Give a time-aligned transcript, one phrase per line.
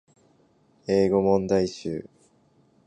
[0.87, 2.09] 英語問題集